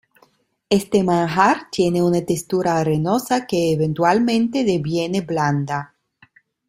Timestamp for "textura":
2.25-2.79